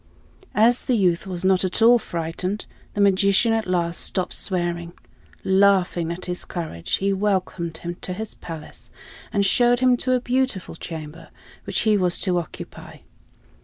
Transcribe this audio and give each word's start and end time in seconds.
As 0.55 0.85
the 0.85 0.95
youth 0.97 1.27
was 1.27 1.45
not 1.45 1.63
at 1.63 1.79
all 1.79 1.99
frightened, 1.99 2.65
the 2.95 3.01
magician 3.01 3.53
at 3.53 3.67
last 3.67 3.99
stopped 3.99 4.33
swearing. 4.33 4.93
Laughing 5.43 6.11
at 6.11 6.25
his 6.25 6.43
courage, 6.43 6.93
he 6.95 7.13
welcomed 7.13 7.77
him 7.77 7.93
to 8.01 8.13
his 8.13 8.33
palace, 8.33 8.89
and 9.31 9.45
showed 9.45 9.79
him 9.79 9.95
to 9.97 10.13
a 10.13 10.19
beautiful 10.19 10.73
chamber 10.73 11.29
which 11.65 11.81
he 11.81 11.97
was 11.97 12.19
to 12.21 12.39
occupy. 12.39 12.97